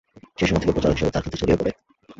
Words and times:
সেই 0.37 0.47
সময় 0.47 0.61
থেকে 0.61 0.73
প্রচারক 0.73 0.95
হিসেবে 0.95 1.13
তাঁর 1.13 1.23
খ্যাতি 1.23 1.37
ছড়িয়ে 1.39 1.59
পড়ে। 1.59 1.71